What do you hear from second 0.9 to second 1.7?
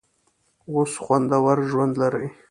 خوندور